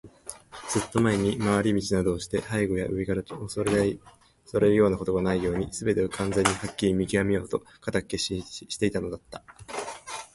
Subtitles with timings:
[0.67, 9.43] ずっと前に、廻り道などして背後や上から襲われるようなことがないように、すべてを完全にはっきり見きわめようと固く決心していたのだった。